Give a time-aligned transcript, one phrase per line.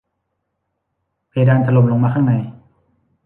[1.29, 2.33] เพดานถล่มลงมาข้างใน